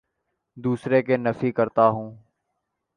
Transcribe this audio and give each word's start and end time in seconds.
دوسروں 0.57 1.01
کے 1.01 1.17
نفی 1.17 1.51
کرتا 1.51 1.87
ہوں 1.89 2.15